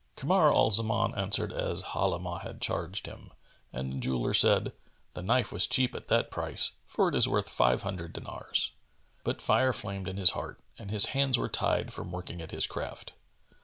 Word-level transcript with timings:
Kamar 0.15 0.51
al 0.51 0.71
Zaman 0.71 1.13
answered 1.13 1.53
as 1.53 1.83
Halimah 1.93 2.39
had 2.41 2.59
charged 2.59 3.05
him, 3.05 3.31
and 3.71 3.93
the 3.93 3.97
jeweller 3.99 4.33
said, 4.33 4.73
"The 5.13 5.21
knife 5.21 5.51
was 5.51 5.67
cheap 5.67 5.93
at 5.93 6.07
that 6.07 6.31
price, 6.31 6.71
for 6.87 7.09
it 7.09 7.13
is 7.13 7.27
worth 7.27 7.47
five 7.51 7.83
hundred 7.83 8.11
dinars." 8.13 8.71
But 9.23 9.43
fire 9.43 9.73
flamed 9.73 10.07
in 10.07 10.17
his 10.17 10.31
heart 10.31 10.59
and 10.79 10.89
his 10.89 11.09
hands 11.13 11.37
were 11.37 11.49
tied 11.49 11.93
from 11.93 12.11
working 12.11 12.41
at 12.41 12.49
his 12.49 12.65
craft. 12.65 13.13